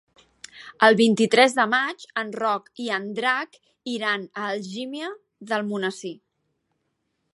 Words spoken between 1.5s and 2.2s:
de maig